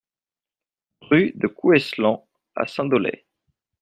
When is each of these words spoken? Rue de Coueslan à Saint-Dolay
Rue 1.01 1.33
de 1.37 1.45
Coueslan 1.45 2.27
à 2.55 2.65
Saint-Dolay 2.65 3.23